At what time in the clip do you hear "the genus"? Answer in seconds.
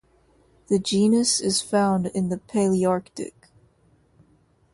0.65-1.39